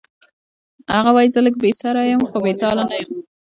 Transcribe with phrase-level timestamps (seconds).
[0.95, 3.11] هغه وایی زه لږ بې سره یم خو بې تاله نه یم